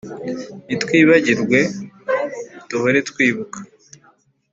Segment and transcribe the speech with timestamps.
[0.65, 1.59] ntitwibagirwe
[2.69, 3.59] duhore twibuka